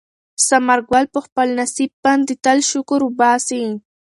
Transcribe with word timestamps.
ثمر 0.47 0.79
ګل 0.89 1.05
په 1.13 1.19
خپل 1.25 1.47
نصیب 1.59 1.91
باندې 2.03 2.33
تل 2.43 2.57
شکر 2.71 2.99
وباسي. 3.03 3.63